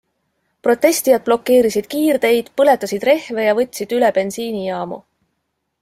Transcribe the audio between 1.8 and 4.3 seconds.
kiirteid, põletasid rehve ja võtsid üle